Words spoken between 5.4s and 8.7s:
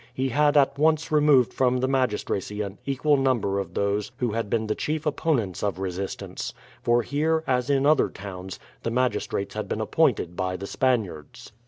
of resistance; for here, as in other towns,